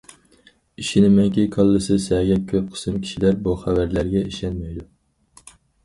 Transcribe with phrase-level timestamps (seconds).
[0.83, 4.93] ئىشىنىمەنكى، كاللىسى سەگەك كۆپ قىسىم كىشىلەر بۇ خەۋەرلەرگە ئىشەنمەيدۇ.